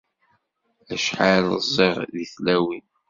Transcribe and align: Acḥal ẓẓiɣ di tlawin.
Acḥal 0.93 1.47
ẓẓiɣ 1.73 1.97
di 2.13 2.25
tlawin. 2.33 2.87